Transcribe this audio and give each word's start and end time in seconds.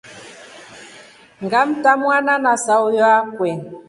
Ngamta 1.43 1.91
mwana 2.01 2.33
na 2.43 2.53
sauyo 2.65 3.03
akwe. 3.17 3.49